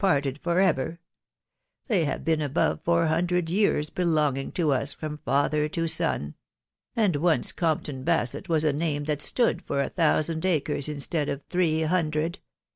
[0.01, 0.99] parted for ever....
[1.85, 6.33] they have been above four hundred years belonging to us from father to son;
[6.95, 11.83] and ■onee Compton B^sett was a name that stood for» thousand acres instead of three
[11.83, 12.39] hundred